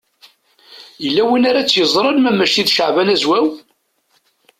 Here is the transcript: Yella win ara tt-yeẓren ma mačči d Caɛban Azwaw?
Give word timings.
Yella 1.03 1.23
win 1.27 1.47
ara 1.49 1.61
tt-yeẓren 1.65 2.17
ma 2.21 2.31
mačči 2.33 2.63
d 2.67 2.73
Caɛban 2.75 3.13
Azwaw? 3.13 3.47